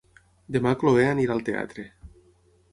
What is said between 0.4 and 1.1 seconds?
Demà na Chloé